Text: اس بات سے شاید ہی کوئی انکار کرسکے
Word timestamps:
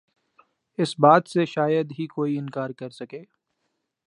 اس 0.79 0.93
بات 0.99 1.27
سے 1.29 1.45
شاید 1.45 1.91
ہی 1.99 2.07
کوئی 2.07 2.37
انکار 2.37 2.69
کرسکے 2.79 3.23